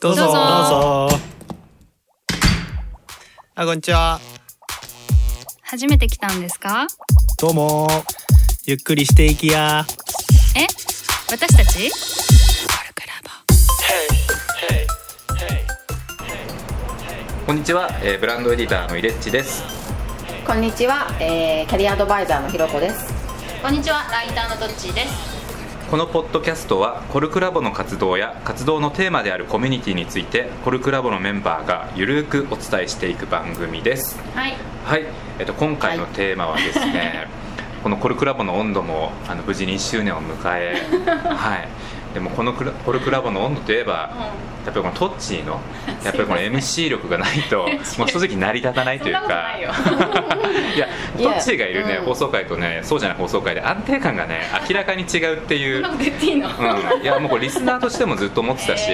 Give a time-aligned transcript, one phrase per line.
[0.00, 0.22] どうぞ。
[0.24, 0.38] どうぞ。
[0.38, 1.18] どうぞ
[3.54, 4.20] あこんにちは。
[5.62, 6.86] 初めて来たんですか？
[7.38, 7.88] どうも。
[8.64, 9.84] ゆっくりしていきや。
[10.56, 10.66] え？
[11.30, 11.90] 私たち？
[17.44, 19.62] こんにちは、えーブランドエディターのイレッチです。
[20.46, 23.12] こんにちは、えーキャリアアドバイザーのひろこです。
[23.62, 24.04] こんにちは。
[24.10, 25.31] ライターのどっちーです
[25.92, 34.18] このポッドキャストはコルクラボの活動や活動のテーマであるコミュニティについてコルクラボのメンバーがゆるーくお伝えしていく番組です。
[34.34, 34.54] はい
[34.86, 35.04] はい、
[35.38, 37.28] えっと今回のテーマはですね、
[37.82, 40.82] このコルクラボの温度もあの無事に1周年を迎え、
[41.28, 41.68] はい。
[42.14, 44.10] でもこのクラコルクラボの温度といえば、
[44.64, 45.60] やっぱりこのトッチーの
[46.04, 47.66] やっぱりこの MC 力がないと
[47.98, 49.56] もう正直成り立たないというか。
[50.74, 52.04] いやトッチーがいるね、うん。
[52.06, 55.86] 放送回とねそうじゃない放送回で安定感がね明らかに違うっていう。
[55.86, 58.90] うん、いやもうこれリスナーとしてもずっと思ってたし、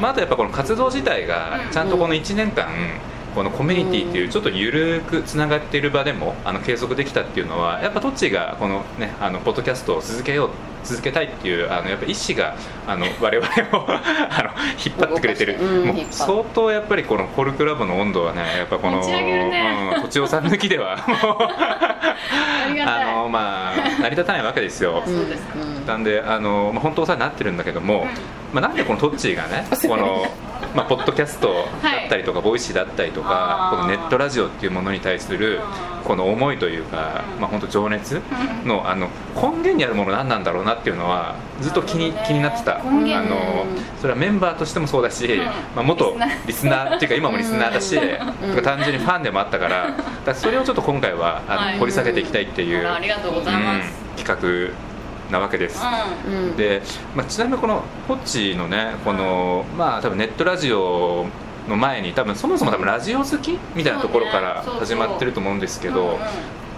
[0.00, 2.68] まあ、あとやっぱこの活動自体がうんちゃんとこの1年間、
[3.34, 10.50] このコミュニティっていうちょっと緩くつながっている場でもあの継続できたっていうのはやっぱトッチーがこのねあのポッドキャストを続けよう
[10.84, 14.50] 続けたいっていうあのやっぱ意思があの我々を あの
[14.84, 16.06] 引っ張ってくれてる、もうん引っ張る。
[16.10, 20.00] 相当やっぱりこのコルクラボの温度はねやっぱこの、ね。
[20.04, 21.48] うん、さん抜きでは もう
[22.86, 25.02] あのまあ成り立たないわけですよ。
[25.06, 25.42] そうです。
[25.46, 25.86] かうん。
[25.86, 28.06] なんであの、まあ、本当お世話になってるんだけども、
[28.52, 30.26] まあ、なんでこのとっちーがねこの、
[30.74, 35.60] まあ、ポッドキャストだったりとか、ボイシーだったりとかこのネットラジオっていうものに対する
[36.04, 38.20] この思いというか、まあ、本当情熱
[38.64, 42.80] のあの根源にあるもの何なんだろうなっていうのはずっと気に,、気になってた。
[42.80, 43.66] あの
[44.00, 45.38] それはメンバーとしてもそうだし、ん。
[45.38, 46.16] まあ、元
[46.46, 46.96] リスナー。
[46.96, 47.98] っていうか今もリスナーだし、
[48.62, 51.78] 単純にファンでもあったからだそれをちょっと今回はあの、はい。
[51.78, 52.84] 掘り下げていきたいっていう、うん
[54.16, 54.93] 企画
[55.30, 55.80] なわけです。
[56.26, 56.56] ううん。
[56.56, 56.82] で、
[57.14, 61.26] まあ、ちなみにこのホッチのねこのまあ多分ネットラジオ
[61.68, 66.20] の前に多分そもそも多分ラジオ好きみたいなところから始まってると思うんですけん、ど、うんうん。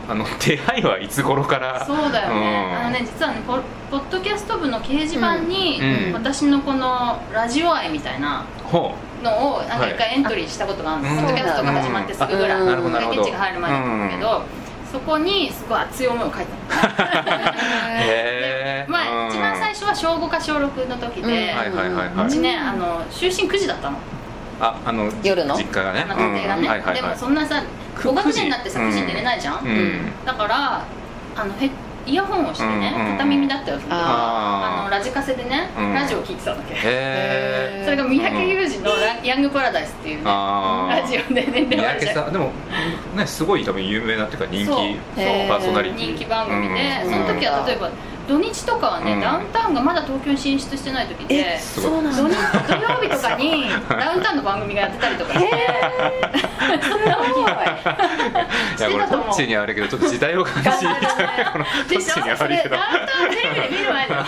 [0.08, 1.84] あの出会いはいつ頃から？
[1.84, 2.78] そうだよね、うん。
[2.78, 3.58] あのね実はねポ
[3.90, 6.12] ポッドキャスト部の掲示板に、うん。
[6.12, 12.58] 私のこのラジオ愛みたいなほのをなんか一回エントリーしたことがあるんです、はいポッドキャストが始まってすぐぐら。
[12.58, 12.66] い、うん。
[12.66, 13.24] なるほどなるほど。
[13.24, 14.42] ケチが入る前だったんだけど、
[14.92, 16.86] そこにすごい熱い思いを書いた
[17.98, 18.35] へえ
[19.96, 21.26] 小5か小6の時うん。
[21.26, 22.26] で、はいはいはいはい。
[22.26, 23.98] うちねあの就寝9時だったの。
[24.60, 25.56] ああの夜の？
[25.56, 26.06] 実家がね。
[26.08, 26.68] あの家庭がね、うん。
[26.68, 27.62] はいはいでもはいそんなさ
[27.94, 28.96] く5学年になってさ9 9時。
[28.98, 30.24] 時に寝れないじゃん、うん。
[30.24, 30.84] だから
[31.36, 31.70] あのヘッ
[32.06, 33.16] イヤホンをしてね、うんうんうん。
[33.18, 35.92] 片耳だったよその時はあのラジカセでね、うん。
[35.92, 36.74] ラジオを聞いてたわけ。
[36.74, 41.00] へえそれが三宅裕司のラ、ヤングパラダイスっていうねあー。
[41.02, 42.52] ラジオで年三齢宅さんでも
[43.16, 44.66] ねすごい多分有名なっていうか人気
[45.16, 46.06] パーソナリティ。
[46.12, 47.10] 人気番組で、うん。
[47.10, 47.90] その時は例えば
[48.28, 49.20] 土日とかはね、うん。
[49.20, 52.40] ダウンタウンがまだ東京に進出してない時でそうなん土日だ。
[52.66, 55.32] 土曜日とかにダウンタウンの番組がやってたりとか。
[55.34, 55.48] してい。
[58.82, 60.94] やこれトッチーには悪いけどちょっと時代を感じちゃう
[61.52, 62.12] このトッでしょ？
[62.36, 62.76] それダウンタ
[63.24, 64.24] ウンテレビで見る前だよ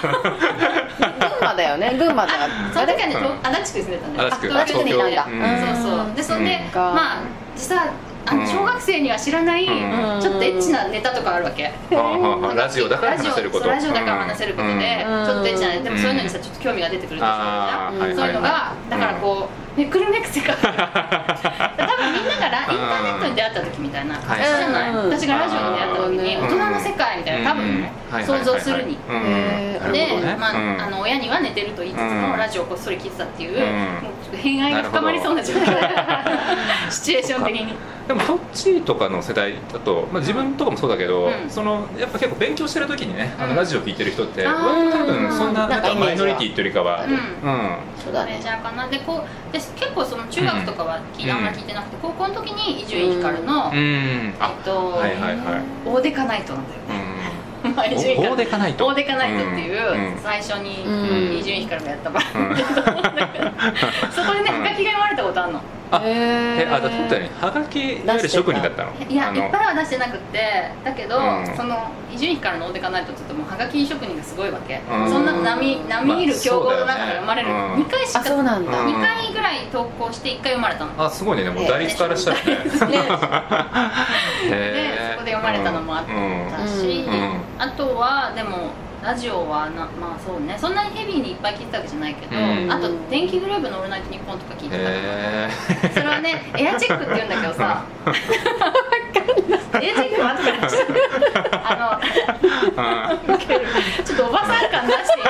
[1.19, 1.97] 群馬だよね。
[1.99, 2.33] 群馬だ。
[2.73, 6.15] その時はね、足立区に住んでたんだよ足立区にいたんだ、うんそうそう。
[6.15, 6.79] でそんで、うん。
[6.79, 7.23] まあ
[7.57, 7.93] 実は
[8.31, 8.47] あのうん。
[8.47, 10.21] 小学生には知らない、うん。
[10.21, 13.69] ちょっとエッチなネタとかあるわけ、はあはあはあラジオだから話せること。
[13.69, 14.79] ラジオそうラジオだから話せることで、うん。
[15.27, 20.73] ちょっとエッチなでもそういうのにさちょっと興味が出てくるでしょあーじゃんそういうのが、だからこうめくるめく世界多分
[22.13, 25.11] みんながラインターネットに出会った時みたいな感じじゃない、うん。
[25.11, 26.45] 私がラジオに出会った時にうん。
[26.45, 27.89] 大人の世界みたいな多分
[28.27, 30.83] 想像するに、でまあうん。
[30.83, 32.39] あの親には寝てると言いつつも、うん。
[32.39, 34.03] ラジオをこっそり聞いてたっていう、うん。
[34.05, 35.67] もうちょっと偏愛が深まりそうな状態。
[36.91, 37.75] シチュエーション的に。
[38.09, 41.51] でもトッチーとかの世代だと、まあ、自分とかもそうだけど、うん。
[41.51, 43.51] そのやっぱ結構勉強してる時にねあうん。
[43.51, 44.79] のラジオ聞いてる人ってあー。
[44.79, 47.13] 割と多分そんななんかマイノリティというよりかは、うん。
[47.13, 47.19] うん。
[48.03, 48.33] そうだね。
[48.37, 48.49] メジ。
[48.49, 48.89] ャーかな。
[48.89, 53.75] でこうで結構その中学とかはあんまり聞いてなくて高校の時に伊集院光の、うん。
[53.75, 55.63] えあっと、はいはいはい。
[55.85, 56.93] 大デカナイトなんだよう
[57.79, 59.79] んまあ伊集院光大デカナイト大デカナイトっていう、
[60.23, 61.39] 最初にうん。
[61.39, 63.45] 伊集院光がやった番組だと思うんだけど、
[64.13, 64.65] そこでねうん。
[64.65, 65.61] ハガキが読まれたことあるの。
[65.91, 66.11] あへ
[66.65, 68.93] えあだってったよねはがきいわゆる職人だったの？
[69.09, 70.71] いやいっぱいは出してなくって。
[70.85, 71.23] だけど、うん。
[71.57, 75.09] その伊集院光の大デカナイトって言ってもハガキ職人がすごいわけ、うん。
[75.09, 77.85] そんな並並みいる競合の中で読まれる、まあそうだよね。
[77.85, 78.81] 2回しかあ、そうなんだ。
[78.81, 78.89] うん。
[78.97, 80.93] 2回ぐらい投稿して1回読まれたの。
[81.03, 81.49] あすごいね。
[81.49, 82.43] もう打率からしたらね。
[82.45, 82.93] でそこ
[85.25, 86.11] で読まれたのもあった
[86.69, 87.07] し、
[87.59, 88.71] あとはでも
[89.03, 92.73] ラジオはなまあそうねそんなにヘビーにいっぱい聞いてたわけじゃないけど、うん。
[92.73, 94.95] あと電気グループの「オールナイトニッポン」とか聞いてたから。
[94.97, 95.51] へ
[95.95, 97.85] それはねエアチェックって言うんだけどさ。
[99.81, 100.93] エアチェックは後からちょっと
[101.53, 103.39] あのー
[104.05, 105.21] ちょっとおばさん感出して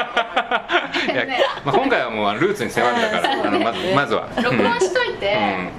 [1.64, 4.28] まあ、今回はもうルーツに迫るだから、 あのまずまずは。
[4.36, 5.36] 録音しといて、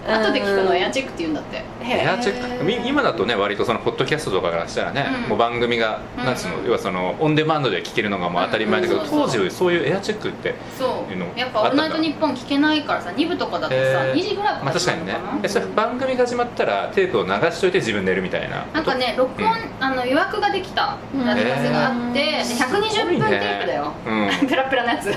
[0.08, 0.14] うん。
[0.14, 1.64] 後で聞くのエアチェックって言うんだって。
[1.84, 2.64] エアチェック？
[2.64, 5.30] み今だとね割とそのポッドキャストとかからしたらね、うん。
[5.30, 6.26] もう番組が、うん。
[6.26, 9.08] なんつうの要はそのオンデマンドで聞けるのがもう当たり前だけど、うん。
[9.08, 14.14] そうそう当時そういうエアチェックってそういうのやっぱ「オールナイトニッポン」聞けないからさ2部とかだとさ、へー。
[14.14, 15.16] 2時ぐらいからまあ確かにね。
[15.44, 19.58] えそれ番組が始まったらテープを流しといて自分でやるみたいななんかね録音、うん。
[19.80, 24.30] あの予約ができたラジカセがあって、で120分テープだよ、うん。
[24.48, 25.12] ペラペラなやつ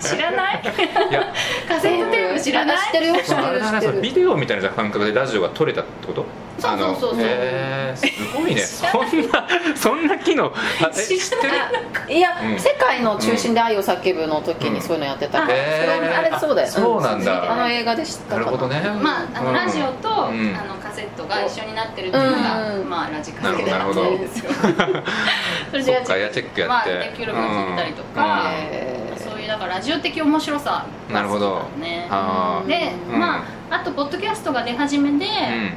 [0.00, 0.62] 知らない？
[1.10, 1.32] いや。
[1.68, 2.76] カセットテープ知らない？
[2.78, 3.14] 知ってるよ。
[4.02, 6.26] ビデオみたいな感覚でラジオが撮れたってこと？
[6.58, 7.20] そうそうそうそう
[8.34, 8.60] ごいね。
[8.60, 10.52] そんなそんな機能。
[12.08, 12.20] い。
[12.20, 15.42] や、うん世界の中心で愛を叫ぶの時にそういうのやってた。
[15.42, 16.68] から、あれそうだよ。
[16.68, 17.52] そうなんだ。
[17.52, 18.38] あの映画で知ったかな。
[18.40, 18.80] るほどね。
[19.00, 19.54] まあ、あのうん。
[19.54, 20.56] ラジオと、うん。
[20.56, 22.88] あのカセットが一緒になってるっていうのが、うん。
[22.88, 24.50] まあラジカセですよ。
[25.70, 28.52] それそっかエアチェックやって、まあ、できる分聞いたりとか、
[29.48, 30.86] だからラジオ的面白さ。
[31.10, 31.54] なるほど。
[31.54, 32.08] が好きだね。
[32.68, 33.18] で、うん。
[33.18, 35.26] まああとポッドキャストが出始めで、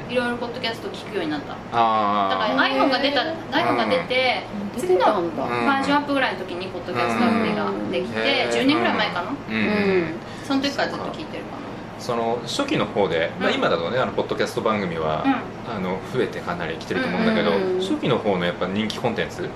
[0.10, 1.48] ういろいろポッドキャストを聞くようになった。
[1.50, 3.22] だあからー iPhone が出た
[3.52, 4.44] iPhone が出て、
[4.76, 8.62] 出次のバージョンアップぐらいの時にポッドキャストアプリができて、へー。
[8.62, 9.56] 10年ぐらい前かな、うん。
[9.56, 10.14] うん。
[10.46, 11.62] その時からずっと聞いてるか
[12.00, 15.24] その初期の方で、まあ、うん今だとねあのポッドキャスト番組は、
[15.70, 19.48] あの増えてかなり来てると思うんだけど、うん初期の方のやっぱ人気コンテンツな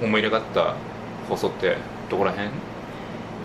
[0.00, 0.06] うん。
[0.08, 0.74] 思い入れがあった
[1.28, 1.76] 放送って
[2.10, 2.50] どこら辺？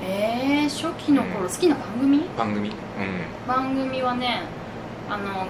[0.03, 2.19] えー、初期の頃うん好きな番組？
[2.37, 2.69] 番組。
[2.69, 2.75] うん。
[3.47, 4.41] 番組はね
[5.09, 5.47] あの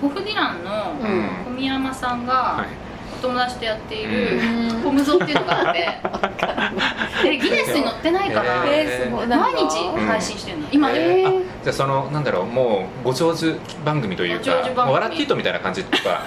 [0.00, 1.28] ホフディランのうん。
[1.46, 2.66] 小宮山さんがはい。
[3.18, 5.88] お友達とやっているうん「コムゾ」っていうのがあって。
[7.22, 8.64] でギネスに載ってないから。
[8.66, 10.66] へえー、毎日配信してるの。
[10.70, 11.04] 今でも。
[11.06, 11.42] えー。
[11.64, 16.20] じゃあそのなんだろうもうご長寿番組というかもう笑っていいとみたいな感じとか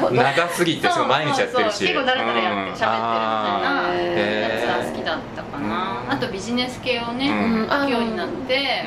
[0.00, 1.76] もう長すぎてそうしかも毎日やってるし。
[1.78, 3.98] そうそう結構だらだらやって喋ってるみたいなうん。
[3.98, 4.66] やつ。
[4.66, 5.66] はあー好きだったかな
[6.04, 7.88] うんあとビジネス系をねうん。
[7.88, 8.82] ようになって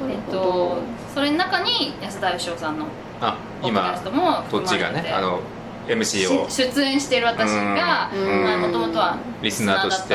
[0.00, 0.10] うん。
[0.10, 0.78] えっと
[1.14, 2.86] それの中に安田義雄さんの
[3.20, 4.00] あ今
[4.50, 5.40] どっちがねあの
[5.88, 6.48] MC を。
[6.48, 8.60] し出演している私がうん。
[8.62, 10.14] もともとはリスナーとして。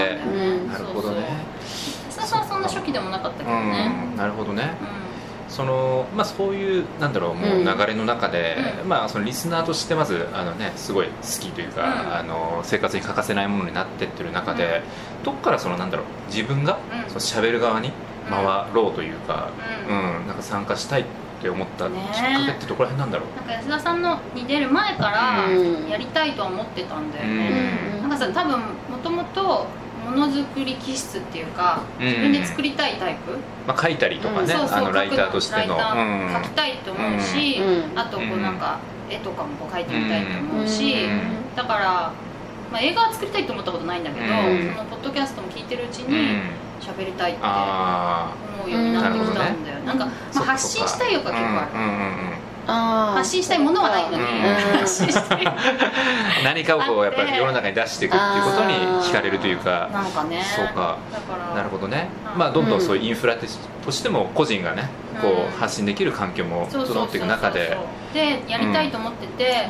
[0.69, 1.45] なるほどね。
[1.61, 3.91] そうそう安田さんはそんな初期でもなかったけどね。
[4.11, 4.15] うん。
[4.15, 4.73] なるほどね。
[4.81, 5.04] う
[5.55, 8.89] そのまあそういうなんだろうもううん流れの中で、うん。
[8.89, 12.15] まあそのリスナーとしてまずあのねすごい好きというか、うん。
[12.17, 14.81] あの生活に欠かせないものになってってる中で、
[15.23, 17.09] どっからそのなんだろう自分がうん。
[17.09, 17.91] その喋る側に
[18.29, 18.43] 回
[18.73, 19.49] ろうというか、
[19.87, 21.05] ううんんなんか参加したいっ
[21.41, 25.87] て思ったきっねかけってどこら辺なんだろう、なんか安田さんのに出る前からうん。
[25.87, 27.37] やりたいとは思ってたんだようん。
[27.37, 29.67] ね、なんかさ多分もともと
[30.05, 33.31] ものづくり気質っていうか自分で作りたいタイプ、
[33.67, 36.35] まあ、書いたりとかね、そうそうあのライターとしての、ライターうん。
[36.35, 37.99] 描きたいと思うし、うん。
[37.99, 38.79] あとこうなんか
[39.09, 41.55] 絵とかもこう描いてみたいと思うし、うん。
[41.55, 42.13] だから、
[42.71, 44.75] まあ、映画は作りたいと思ったことないんだけど、うん。
[44.75, 46.11] そのポッドキャストも聞いてるうちうん。
[46.11, 52.44] に喋りたいってあ思うようになってきたんだよ、うんなんか、まあ、発信したい欲があ結構ある、
[53.25, 54.77] 発信したいものはないのに、うん。
[54.77, 55.45] 発信したい
[56.43, 58.73] 何かをこうやっぱり世の中に出していくっていうことに
[59.03, 59.89] 惹かれるというか。
[59.91, 60.43] なんかね。
[60.55, 60.97] そうか。
[61.55, 62.09] なるほどね。
[62.33, 64.89] うんまあどんどんそういうインフラとしても個人がね
[65.21, 65.55] こうん。
[65.55, 67.77] う発信できる環境も整っていく中で。
[68.13, 69.67] でやりたいと思ってて、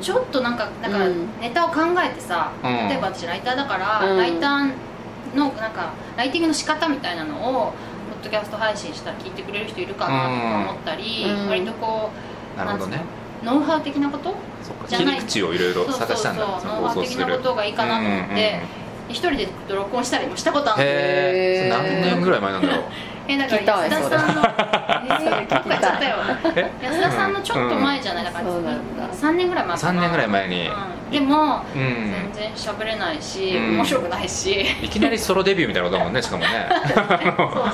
[0.00, 1.40] ちょっとなんかだからうん。
[1.40, 2.88] ネタを考えてさ、うん。
[2.88, 4.18] 例えば私ライターだから、うん。
[4.18, 7.72] ライターのなんかライティングの仕方みたいなのを
[8.10, 11.48] ポッドキャスト配信したら聞いてくれる人いるかなとか思ったり、うん。
[11.48, 12.10] 割とこ
[12.56, 13.02] なるほどね。
[13.42, 13.46] う。
[13.46, 14.34] ノウハウ的なこと？
[14.62, 14.86] そっか。
[14.88, 15.16] じゃない。
[15.16, 16.50] 切り口をいろいろ探したんだそう。
[16.52, 18.60] そうそうのノウハウ的なことがいいかなと思って。
[19.08, 22.84] 一人で録音したりもしたことあるんへえへー何年ぐらい前なんだろう？
[23.26, 25.36] えだから聞きたい安田さんのえそれ。
[25.36, 26.16] 聞きたいどっちゃったよ
[26.54, 26.70] え？
[26.84, 28.24] 安田さんのちょっと前じゃない？
[28.24, 28.96] だからそうなん。
[28.96, 29.98] だ3年ぐらい前かな。
[29.98, 30.68] 3年ぐらい前に。
[30.68, 31.10] うん。
[31.10, 32.14] でもうん。
[32.32, 33.76] 全然喋れないし、うん。
[33.78, 34.64] 面白くないし。
[34.80, 36.68] いきなりソロデビューみたいなことだもんねしかもね。
[37.36, 37.66] そうそう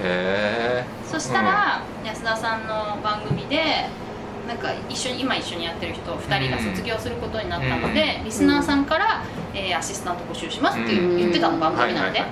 [0.00, 3.86] へえそしたら、安田さんの番組で
[4.46, 8.24] なんか一緒に今一緒にやってる人2人が卒業することになったので、うん。
[8.24, 9.22] リスナーさんから、
[9.54, 12.22] えーアシスタント募集しますって言ってたの、番組なんで、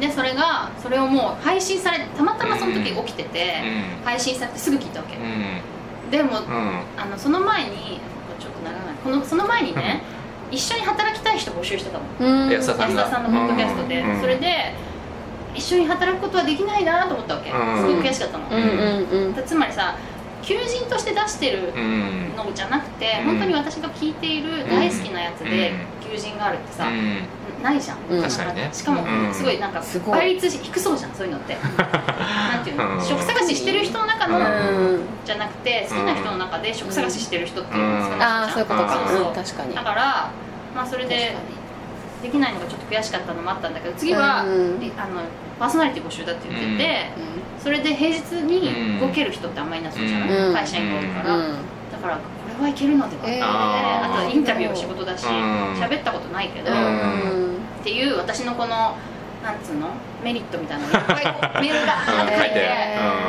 [0.00, 3.62] でそれがそれをもう配信されたまたまその時起きてて、
[4.00, 4.04] うん。
[4.04, 6.10] 配信されてすぐ聞いたわけ、うん。
[6.10, 6.80] でも、うん。
[6.96, 8.00] あのその前に
[8.40, 10.02] ちょっと長ないこのその前にね、
[10.50, 12.04] 一緒に働きたい人募集してたの。
[12.18, 12.50] うん。
[12.50, 14.20] 安田さんのポッドキャストで、うん。
[14.20, 14.74] それで
[15.54, 17.76] 一緒に働くことはできないなと思ったわけ、うん。
[17.78, 19.44] すごく悔しかったの、うんうんうん。
[19.44, 19.96] つまりさ
[20.42, 23.26] 求人として出してるうんのじゃなくて、うん。
[23.26, 27.62] 本当に私が聞いている大好きなやつで求人があるってさ、うん。
[27.62, 28.70] ないじゃん、うん確かにね。
[28.72, 29.34] しかもうん。
[29.34, 30.18] すごいなんかすごい。
[30.18, 31.56] 倍率低そうじゃんそういうのって。
[31.62, 33.04] なんていうの、うん。
[33.04, 35.00] 職探ししてる人の中の、うん。
[35.24, 38.92] じゃなくて好きな人の中で職探ししてる人っていうのが少ないじゃんああそういうことか。
[39.08, 39.28] そうそう。
[39.28, 39.74] うん確かに。
[39.74, 40.30] だから
[40.74, 41.36] まあそれで
[42.22, 45.22] できないのがちょっと悔しかったのもあったんだけど次は、うんりあの
[45.58, 47.06] パーソナリティ募集だって言ってて、
[47.62, 50.54] それで平日に動ける人ってあんまりいなそうじゃない、うん。
[50.54, 51.42] 会社員が多いから、うん。
[51.92, 52.20] だからこ
[52.58, 53.44] れはいけるのではって、えー。
[53.44, 55.32] あとインタビューは仕事だしうん。
[55.80, 58.96] 喋、ったことないけど、うっんていう私のこの
[59.42, 59.88] なんつうの？
[60.22, 61.24] メリットみたいなのがいっぱい
[61.62, 62.28] メールがうん。
[62.28, 62.70] 書いて、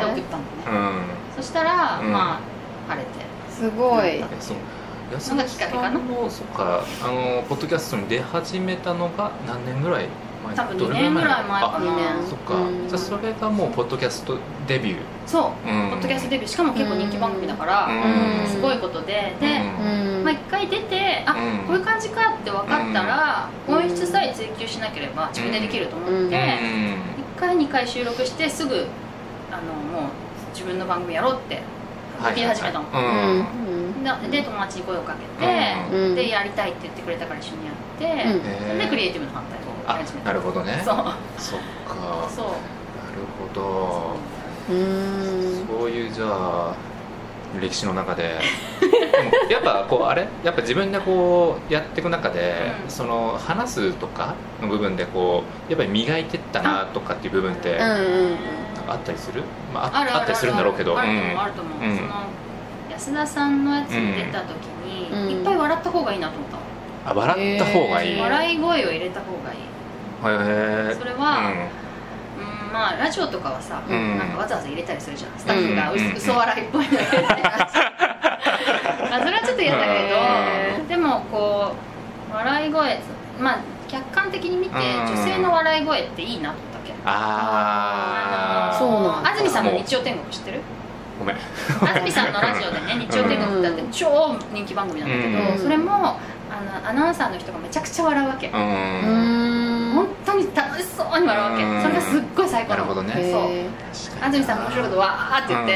[0.02, 1.02] 送ったのね、うん。
[1.36, 2.12] そしたら、うん。
[2.12, 2.40] ま
[2.88, 3.10] あ晴れて。
[3.50, 4.08] すごい。
[4.08, 4.58] えそう。
[5.14, 5.88] 安のがきっかけかな？
[5.90, 10.06] 田さんもそっかあのポッドキャストに出始めたのが何年ぐらい？
[10.44, 11.88] 前多分2どれ年ぐらい前かあな
[12.28, 12.88] そっか、うん。
[12.88, 14.98] じゃあそれがもうポッドキャストデビュー。
[15.26, 15.90] そう、うん。
[15.92, 16.50] ポッドキャストデビュー。
[16.50, 18.48] しかも結構人気番組だから、うん。
[18.48, 19.34] すごいことで。
[19.40, 20.24] で、うん。
[20.24, 21.68] まあ、一回出てあ、うん。
[21.68, 23.76] こういう感じかって分かったら、うん。
[23.76, 26.30] 音質さえ追求しなければ自分でできると思って、うん。
[26.30, 26.30] 1
[27.38, 28.88] 回2回収録してすぐ
[29.52, 30.12] あのもう
[30.54, 31.62] 自分の番組やろうって
[32.22, 34.04] はい言い始めたの、うん。
[34.04, 36.16] なで友達に声をかけて、うん。
[36.16, 40.82] でやりたいって言ってくれたから一緒にやって、でクリエイティブの反対あなるほどね。
[40.86, 40.96] そう。
[41.38, 42.30] そっか。
[42.30, 42.46] そう。
[42.46, 42.58] なる
[43.40, 44.16] ほど。
[44.70, 45.68] うん。
[45.68, 46.76] そういうじゃあ
[47.60, 48.40] 歴史の中で。
[49.50, 50.28] やっぱこうあれ？
[50.44, 52.90] やっぱ自分でこうやっていく中で、うん。
[52.90, 57.84] その話すとかの部分でこうやっぱり磨いてったなとかっていう部分ってうんう
[58.34, 58.38] ん
[58.88, 60.98] あったりする、まあ、あったりするんだろうけど。
[61.00, 61.12] ある。
[61.12, 61.40] と思う、うん。
[61.40, 61.98] あると思う、うん。
[61.98, 62.10] その
[62.90, 65.30] 安田さんのやつに出た時に、うん。
[65.40, 66.63] いっぱい笑った方がいいなと思ったの、
[67.06, 69.60] あ笑った方がいい、笑い声を入れた方がいい。
[69.60, 71.52] へえそれは、
[72.38, 72.74] うん。
[72.74, 74.18] まあラジオとかはさ、うん。
[74.18, 76.14] なんかわざわざ入れたりするじゃんスタッフがううん。
[76.14, 77.12] 嘘笑いっぽいの入れて
[77.44, 80.10] あそれはちょっと嫌だけ
[80.82, 81.76] ど、でもこ
[82.32, 83.00] う笑い声
[83.40, 83.58] まあ
[83.88, 84.82] 客観的に見て、うん。
[85.08, 86.94] 女性の笑い声っていいなと思ったわけ。
[87.06, 89.30] ああのそうなんだ。
[89.32, 90.62] 安住さんの日曜天国知ってる？
[91.20, 91.36] ごめん。
[91.36, 95.60] 安住さんのラジオでね日曜天国だって超人気番組なんだけど、うん。
[95.60, 96.18] それも
[96.54, 101.82] あのアナウンサーの人がめちゃくちゃ笑うわけ、本当に楽しそうに笑うわけ、うん。
[101.82, 102.86] それがすっごい最高なの。
[102.86, 103.14] なるほどね。
[103.14, 103.24] そう。
[103.52, 103.70] へ
[104.22, 105.74] 安住さんが面白いことわーって言って、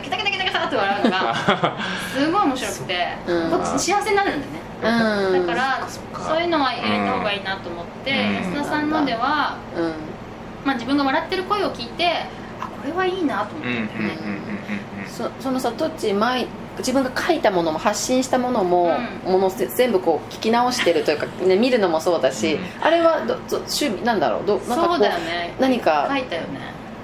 [0.00, 1.34] うケタケタケタケタって笑うのが
[2.12, 3.50] すごい面白くて、うん。
[3.50, 4.40] こっち幸せになるん
[4.82, 8.34] だよね、だからそういうのは入れた方がいいなと思って、うん。
[8.56, 9.92] 安田さんのでは、うん。
[10.64, 12.26] まあ、自分が笑ってる声を聞いて
[12.60, 14.18] あこれはいいなと思ったんだよね、
[15.06, 16.46] そそのさトッチ前
[16.78, 19.32] 自分が書いたものも発信したものも、うん。
[19.32, 22.60] ものせ全部こう聞き直してるというか、ね、見るのもそうだし、うん。
[22.80, 24.46] あれはどど趣味なんだろう？
[24.46, 25.54] どなんかこそうだよね。
[25.60, 26.60] 何か書いたよね。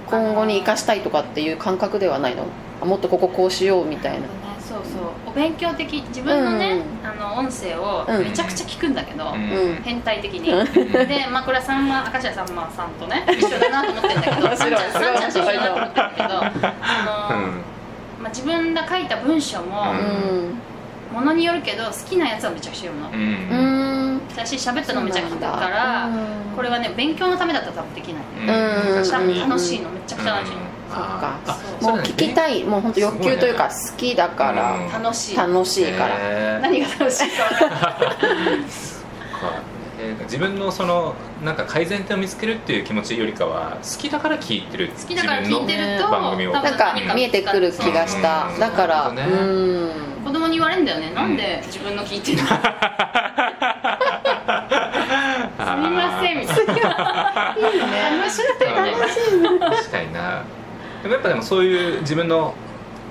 [0.06, 2.44] 今後に生かしたいとかっていう感覚ではないの？
[2.80, 4.20] あもっとこここうしようみたいな。
[4.20, 4.26] ね
[4.60, 5.30] そうそう。
[5.30, 6.02] お勉強的。
[6.08, 8.24] 自分のね、あの音声をうん。
[8.24, 9.50] めちゃくちゃ聞くんだけど、うん。
[9.50, 10.92] うん変態的に、うん。
[11.06, 17.46] でまあこれはさんま明石家さんまさんとね一緒だなと思ってるんだけど面さんちゃんさんちゃんと一緒だなと思ってるんだけどあの、うん。
[17.46, 17.73] まあ、
[18.34, 20.58] 自分が書いた文章も、うん。
[21.14, 26.08] ものによるけど好きなやつはめちゃくちゃ読むの、だし喋ったのめちゃくちゃ聞くから、
[26.56, 29.08] これはね勉強のためだったら多分できない、うん。
[29.40, 30.58] 楽しいのめちゃくちゃ楽しいの、
[30.90, 31.38] そっか。
[31.46, 32.62] あそうもう聞きたい。
[32.62, 34.90] いもう本当欲求というかす好きだから、うん。
[34.90, 35.36] 楽しい。
[35.36, 38.58] 楽しいから、何が楽しいか分かんない
[40.04, 48.48] えー自分のそのなんか改善点を見つけるっていう気持ちよりかは好きだから聞いてる好きだから聞いてると自分の番組をなんか見えてくる気がした。
[48.52, 48.56] う。
[48.56, 49.12] んだから。
[49.12, 49.22] ね。
[49.22, 49.26] う
[50.20, 50.24] ん。
[50.24, 52.44] 子供に言われるんだよね、なんで自分の聞いてるの？
[52.44, 52.52] す
[55.76, 56.38] みません。
[56.40, 56.90] みたいな。
[58.20, 58.72] 楽しくてね。
[59.60, 60.42] 確かにな。
[61.02, 62.54] でもやっぱでもそういう自分の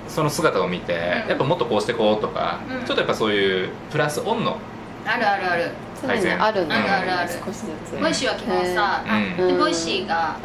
[0.08, 1.28] その姿を見て、うん。
[1.28, 2.84] やっぱもっとこうしてこうとか、うん。
[2.84, 4.58] ちょっとやっぱそういうプラスオンの
[5.06, 5.70] あるあるある
[6.06, 7.32] そういうの改善あるんだよねあるあるある。
[7.32, 9.04] 少しずつボイシーは基本さ、
[9.58, 10.36] ボイシーが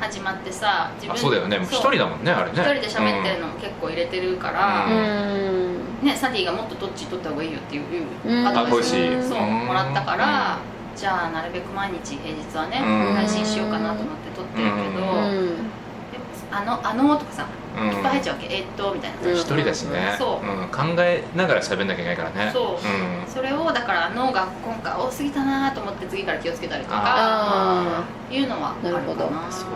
[0.00, 1.58] 始まってさ自あそうだよね。
[1.62, 2.58] 一人だもんねあれね。
[2.58, 6.06] 一人で喋ってるのも結構入れてるから、ううん。
[6.06, 7.82] ね、サディがもっとどっち取った方がいいよっていう。
[8.24, 8.46] うん。
[8.46, 8.90] アドバイス
[9.28, 9.66] そううん。
[9.66, 10.58] もらったから、
[10.94, 13.14] じゃあなるべく毎日平日はね、うん。
[13.14, 15.56] 配信しようかなと思って撮ってるけど、うん。
[16.12, 16.18] で
[16.50, 17.48] あのあのとかさうん
[17.86, 19.32] いっぱい入っちゃうわけ、えーっとみたいな。
[19.32, 20.46] 一人だしね、そう。
[20.46, 20.68] ん。
[20.68, 22.50] 考えながら喋んなきゃいけないからね。
[22.52, 22.86] そう。
[22.86, 23.30] うん。
[23.30, 28.92] それをだからあのが今回多すぎたなと思って次から気をつけたりとかあいうのはあるかな。
[28.92, 29.20] なるほど。
[29.50, 29.70] そう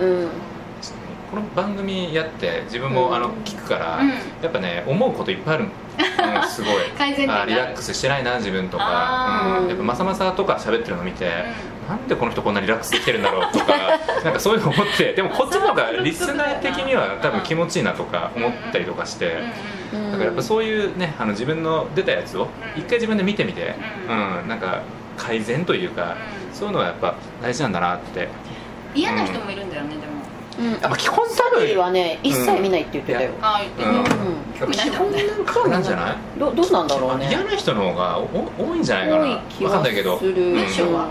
[0.00, 0.14] だよ。
[0.14, 0.28] うん。
[1.30, 3.14] この番組やって自分も、うん。
[3.14, 4.08] あの聞くから、うん。
[4.08, 4.16] や
[4.48, 5.68] っぱね思うこといっぱいある
[5.98, 6.74] うん、すごい。
[6.96, 9.58] 改善リラックスしてないな自分とか。
[9.62, 11.26] うん、やっぱまさまさとか喋ってるの見て、
[11.88, 13.72] なんでこの人こんなリラックスできてるんだろうとか
[14.24, 19.36] なんかそういうの思ってでもこっちの方がリスナー的には多分気持ちいいなとか思ったりとかして、
[19.92, 20.12] うんうんうん。
[20.12, 23.74] だからやっぱそういうねあの自分の出たやつをうん一回自分で見てみて、
[24.08, 24.80] ううんんなんか
[25.16, 28.28] 改善というか、うんそういうのはやっぱ大事なんだなって。
[28.94, 29.90] 嫌な人もいるんだよね
[30.58, 30.72] でも。
[30.72, 30.80] うん。
[30.82, 34.58] まあ基本多分サリーはね一切見ないって言ってたよ、ああ言ってうんた、うん。
[34.58, 35.22] 興味ないんだもんね
[35.54, 36.40] そうなんじゃない？
[36.40, 37.28] どどうなんだろうね。
[37.30, 38.28] 嫌な人の方がお
[38.70, 39.22] 多いんじゃないかな。
[39.22, 40.18] 多い気わかんはないけど。
[40.18, 41.06] する文章は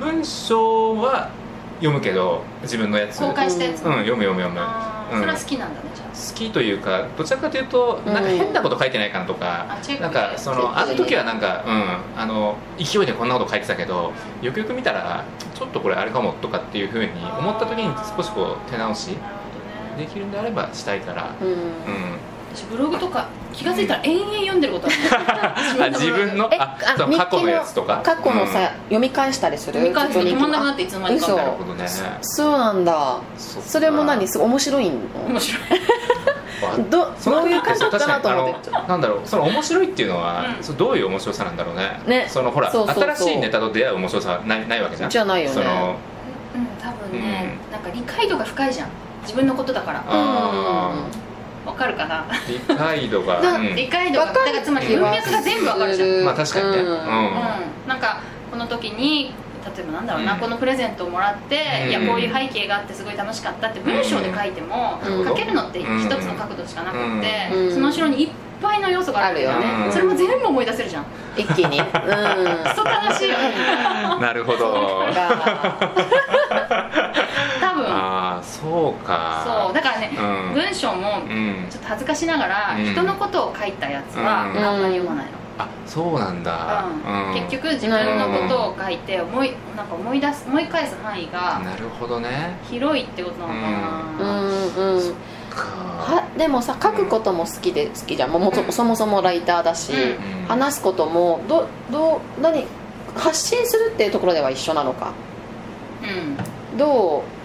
[0.00, 1.30] 文章は
[1.76, 3.18] 読むけど自分のやつ。
[3.18, 4.60] 公開したやつ、うん読む読む読む。
[5.12, 5.20] うん。
[5.20, 14.12] それは好きなんだねじゃ好きというかどちらかというとなんか変なこと書いてないかなとか、あチェックなんかそのあの時はなんか、うん、あの勢いでこんなこと書いてたけど
[14.42, 15.24] よくよく見たら
[15.54, 19.16] ちょっとこれあれかもとかっていうふうに思った時に少しこう手直し
[19.98, 21.48] できるんであればしたいから、うん。
[21.48, 21.56] うん、
[22.56, 26.48] 私ブログとか気が付いたら延々読んでることあるあ自分の？
[26.50, 28.00] えあその過去のやつとか？
[28.02, 28.66] 過去のさ、うん。
[28.84, 31.26] 読み返したりする読み返すと止まんなくなっていつの間にか。
[31.26, 31.36] 嘘。
[31.36, 31.84] なるほどね。
[32.22, 33.20] そうなんだ。
[33.36, 34.96] それも何すごい面白いの？
[35.28, 35.62] 面白い。
[36.90, 38.70] どどういう感じかなと思って。
[38.70, 40.64] んだろうその面白いっていうのは、うん。
[40.64, 42.00] そのどういう面白さなんだろうね。
[42.06, 42.26] ね。
[42.30, 43.04] そのほらそうそうそう。
[43.04, 45.10] 新しいネタと出会う面白さはないないわけじゃん。
[45.10, 45.54] じゃないよね。
[45.54, 45.96] その
[46.54, 48.88] うん多分ね、なんか理解度が深いじゃん。
[49.22, 50.04] 自分のことだから。
[50.08, 50.92] あ
[51.66, 53.74] わかるかな、理解度が、なうん。
[53.74, 54.46] 理解度がわかる。
[54.46, 56.86] だからつまり文脈が全部わかるじゃん、うん、まあ確かにね、うん。
[56.86, 56.98] うん。
[57.88, 58.20] なんか
[58.50, 59.34] この時に
[59.76, 60.40] 例えばなんだろうな、うん。
[60.40, 61.90] このプレゼントをもらって、うん。
[61.90, 65.24] いやこういう背景があってすごい楽しかったって文章で書いても、うん。
[65.26, 67.74] 書けるのって一つの角度しかなくって、うん。
[67.74, 68.30] その後ろにいっ
[68.62, 69.90] ぱいの要素があるよね。
[69.90, 71.06] それも全部思い出せるじゃん。
[71.36, 71.78] 一気に。
[71.82, 71.94] うんク
[72.74, 73.54] ソ楽しいよね。
[74.20, 75.04] なるほど。
[77.60, 79.42] 多分 ああそうか。
[79.44, 79.55] そう
[80.56, 81.66] 文章もうん。
[81.70, 82.92] ちょっと恥ずかしながら、うん。
[82.92, 84.64] 人のことを書いたやつはうん。
[84.64, 87.34] あんまり読まないの、あそうなんだ、うん。
[87.34, 92.56] 結局自分のことを書いて思いなんか思い出す思い返す範囲がなるほどね。
[92.70, 93.68] 広いってことなのか
[94.18, 94.44] うな、ん
[94.96, 95.14] うん
[95.50, 95.62] か。
[95.98, 98.30] はでもさ書くことも好きで好きじゃん。
[98.30, 100.46] もうもとそもそもライターだし、うん。
[100.48, 102.64] 話すこともどどう何
[103.14, 105.12] 発信するっていうところでは一緒なのか。
[106.02, 106.78] うん。
[106.78, 107.35] どう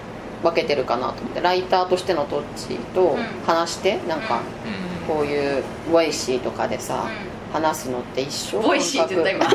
[0.43, 3.23] 分けてるかなと思ってライターとしてのとっちーとうん。
[3.45, 5.15] 話してなんかうん。
[5.15, 7.09] こういうボイシーとかでさ、
[7.51, 9.47] 話すのって一緒ボイシーって言った今。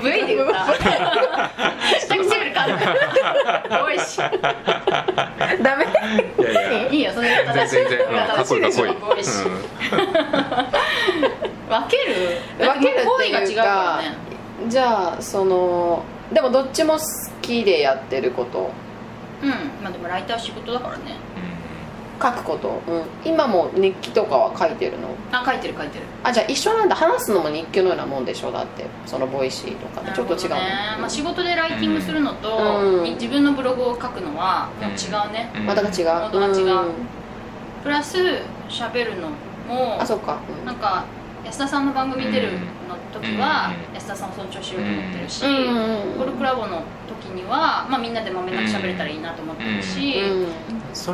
[0.00, 0.66] V で言った
[1.98, 2.66] 下唇か
[3.82, 5.62] ボイシー。
[5.62, 5.86] ダメ？
[6.38, 9.44] いやいやいいよそれ言った全然全然、うん、かっこいいかっこいい、ボイシー。
[11.68, 12.94] 分ける分ける？
[12.94, 14.16] って行為が違いううからかね
[14.68, 17.00] じゃあそのでもどっちも好
[17.42, 18.70] きでやってること
[19.44, 19.50] うん。
[19.82, 21.16] まあでもライター仕事だからね。
[22.22, 25.08] 書くこと、うん、今も日記とかは書いてるの？
[25.32, 26.04] あ書いてる書いてる。
[26.22, 26.94] あじゃあ一緒なんだ。
[26.94, 28.52] 話すのも日記のようなもんでしょ？
[28.52, 30.56] だってそのボイシーとかってちょっと違うね
[31.00, 33.02] まあ、仕事でライティングするのと、うん。
[33.02, 35.66] に自分のブログを書くのはもう違うね、うん。
[35.66, 35.88] また違う。
[35.88, 36.86] 元が違う。
[36.86, 36.92] うん。
[37.82, 38.16] プラス
[38.68, 39.30] 喋るの
[39.68, 40.64] もあそっか、うん。
[40.64, 41.04] なんか
[41.44, 42.52] 安田さんの番組出る
[42.88, 43.94] の時はうん。
[43.94, 46.18] 安田さんを尊重しようと思ってるし、うん。
[46.18, 50.16] コルクラボの時には、まあ、みんなでまめなく喋れたらいいなと思ってるし、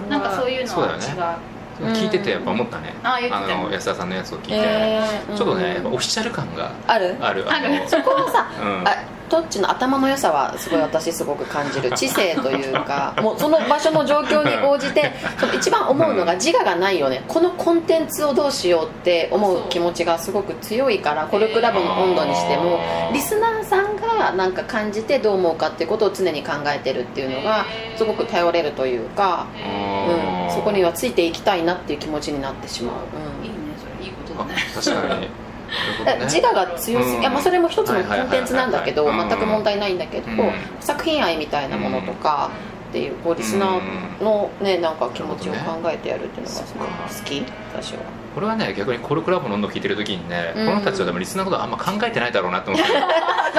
[0.09, 0.99] なんかそういうのは違
[1.47, 1.61] う。
[1.81, 5.35] 聞いててやっぱ思ったね、あの安田さんのやつを聞いて、えー。
[5.35, 7.17] ちょっとねやっぱうんオフィシャル感がある？
[7.21, 7.51] ある。
[7.51, 7.71] ある。
[7.81, 8.87] のそこはさ、うん。
[8.87, 8.97] あ
[9.31, 11.91] トッチの頭の良さはすごい私すごく感じる。
[11.97, 17.23] 知性というかもうその場所の状況に応じてその一番思うのが自我がないよね。
[17.29, 22.81] このコンテンツをどうしようって思う気持ちがすごく強いからコルクラボの温度にしても
[23.13, 27.65] リスナーさんがなんか感じてどう思うかっていうことを常に考えてるっていうのが
[27.97, 34.07] すごく頼れるというか、へうん、そこにはついていきたいなっていう気持ちになってしまう、ーいいねそれ。
[34.07, 35.29] いいことあだね確かに
[36.05, 40.53] ね自我が強すぎ、うんいやまあ、それも一つのコンテンツなんだけど全く問題ないんだけど、うん。
[40.81, 42.51] 作品愛みたいなものとか
[42.91, 47.43] っていうこうリスナーのねなんか気持ちを考えてやるっていうのがすごい好き？
[47.73, 48.01] 私は。
[48.35, 50.67] これはね逆にコルクラボの温度聞いてる時にね、うん。
[50.67, 52.89] この人たちはでもリスナーのことあんま考えてないだろうなと思って。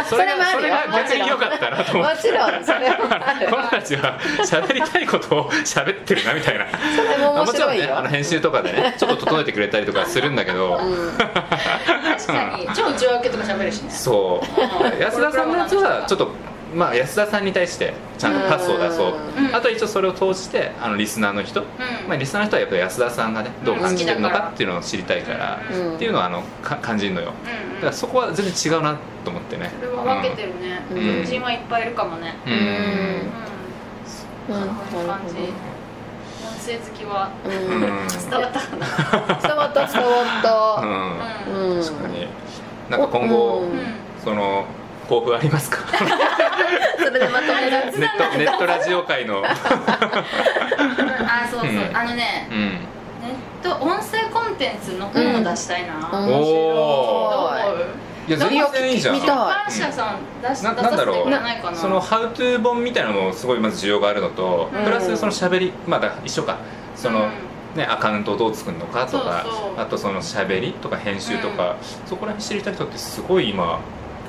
[0.04, 2.16] そ それもあるよそれが逆に良かったなと思って。
[2.16, 2.92] もちろんそれ
[3.50, 6.66] この人たちは喋りたいことを喋ってるなみたいな。
[6.68, 7.86] それも面もちろん白いよ。
[7.86, 11.12] ねあの編集とかでね ちょっと整えてくれたりとかするんだけど、うん。
[11.18, 12.68] 確かに。
[12.76, 13.90] 超内輪受けとか喋るしね。
[13.90, 14.86] そう。
[14.86, 15.00] うん。
[15.00, 16.32] 安田さんのやつはちょっと
[16.74, 19.14] まあ安田さんに対してちゃんとパスを出そう。
[19.38, 19.56] うん。
[19.56, 21.68] あと一応それを通してあのリスナーの人、うん。
[22.08, 25.96] まあ、リスナーの人はやっぱり安田さんがねどう感じてるのかっていうのを知りたいから、うん。
[25.96, 27.34] っていうのはあのか感じるのよ。
[27.44, 27.82] うんうん。
[27.82, 29.72] だからそこは全然違うなと思ってね。
[29.80, 30.82] それは分けてるね。
[30.92, 30.98] うん。
[31.20, 32.36] 友人はいっぱいいるかもね。
[32.46, 32.60] うん、うん。
[34.58, 34.64] うん。
[34.64, 35.36] うんこういう感じ。
[36.44, 38.86] 音声好きはううんん伝わったかな。
[39.42, 40.86] 伝わった伝わうった。
[40.86, 41.76] ん。
[41.76, 41.84] うん。
[41.84, 42.28] 確かに。
[42.90, 43.96] なんか今後、うんうん。
[44.24, 44.66] その
[45.12, 45.80] 抱負ありますか？
[46.98, 47.72] それでまとめる。
[48.00, 49.44] ネットネットラジオ界の。
[49.46, 49.56] あ
[51.52, 51.70] そうそう。
[51.70, 51.98] うん。
[51.98, 56.10] あのねうんネット音声コンテンツの本を出したいな。
[56.12, 56.42] う思う
[58.28, 58.30] い。
[58.30, 59.16] いや全然いいじゃん。
[59.16, 59.30] 見たい。
[59.30, 61.78] 感謝さん出しな出させてないかな。
[61.78, 64.86] うその「How to 本みたいなのもすごいまず需要があるのと、うん。
[64.86, 66.58] プラスそのしゃべりまあだ一緒か。
[66.96, 67.32] その、うん。
[67.76, 69.82] ね、アカウントをどう作るのかとかそうそう。
[69.82, 73.80] あとそのしゃべりとか編集とか、そこら辺知りたい人ってすごい今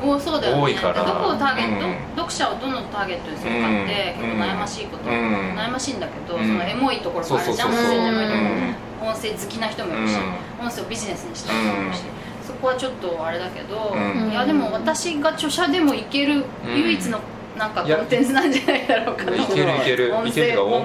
[0.02, 1.04] おそうだよね多いから。
[1.04, 1.94] どこをターゲット、うん。
[2.16, 5.54] 読者をどのターゲットにするかって結構悩ましいこと、うん。
[5.54, 6.46] 悩ましいんだけど、うん。
[6.46, 7.68] そのエモいところもあるじゃん。
[7.68, 8.42] 音声エモいとこう。
[8.42, 8.74] ん。
[9.06, 12.02] ろ音声好きな人もいるし、う音声をビジネスにしたい人もいるし、
[12.46, 14.30] そこはちょっとあれだけど、うん。
[14.30, 16.78] いやでも私が著者でもいけるうん。
[16.78, 17.20] 唯一の
[17.56, 20.80] なんかコンテンツなんじゃないだろうかないけるいける音いけるが声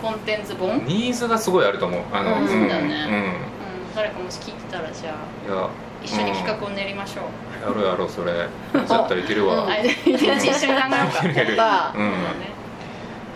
[0.00, 2.02] コンテンツ本、うん、ニーズがすごいあると思う。
[2.12, 2.48] あの、うん。
[2.48, 3.34] そうだよね
[3.94, 5.14] 誰かもし聞いてたらじゃあ。
[5.48, 5.68] うんいや
[6.04, 8.32] 一緒に企画を練りましょう、やろうやろうそれ。
[8.32, 8.46] だ
[8.80, 9.70] ったらいけるわ、うん。
[9.70, 11.94] 一緒に考えようか。
[11.96, 12.12] うん。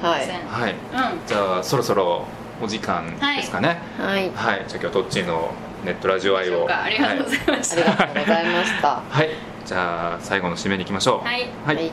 [0.06, 0.28] はい。
[0.28, 0.72] はい。
[0.72, 1.26] うん。
[1.26, 2.24] じゃあそろそろ
[2.62, 3.80] お時間ですかね。
[3.98, 4.30] はい。
[4.34, 5.52] はい、じゃあ今日トッチーの
[5.84, 6.58] ネットラジオ愛を。
[6.58, 6.82] そうか。
[6.84, 8.88] ありがとうございましありたがとうございました。
[8.88, 9.30] はい、はい。
[9.64, 11.26] じゃあ最後の締めに行きましょう。
[11.26, 11.46] はい。
[11.64, 11.90] はい、はい。